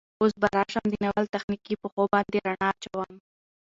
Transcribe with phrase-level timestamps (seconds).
[0.19, 3.11] اوس به راشم د ناول تخنيکي بوخو باندې ړنا اچوم